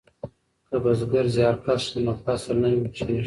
که 0.69 0.75
بزګر 0.83 1.25
زیارکښ 1.35 1.83
وي 1.91 2.01
نو 2.05 2.13
فصل 2.23 2.55
نه 2.61 2.69
وچیږي. 2.81 3.19